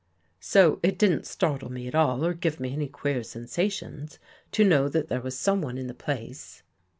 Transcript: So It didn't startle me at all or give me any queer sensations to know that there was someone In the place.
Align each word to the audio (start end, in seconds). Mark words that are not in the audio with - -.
So 0.39 0.79
It 0.81 0.97
didn't 0.97 1.27
startle 1.27 1.71
me 1.71 1.87
at 1.87 1.93
all 1.93 2.25
or 2.25 2.33
give 2.33 2.59
me 2.59 2.73
any 2.73 2.87
queer 2.87 3.21
sensations 3.21 4.17
to 4.51 4.63
know 4.63 4.89
that 4.89 5.09
there 5.09 5.21
was 5.21 5.37
someone 5.37 5.77
In 5.77 5.85
the 5.85 5.93
place. 5.93 6.63